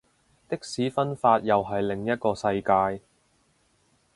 [0.49, 3.03] 的士分法又係另一個世界